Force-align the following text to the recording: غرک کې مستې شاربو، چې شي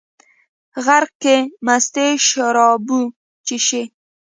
غرک 0.85 1.11
کې 1.23 1.35
مستې 1.65 2.07
شاربو، 2.27 3.01
چې 3.45 3.55
شي 3.65 3.83